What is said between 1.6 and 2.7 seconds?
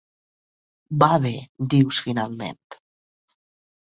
–dius finalment.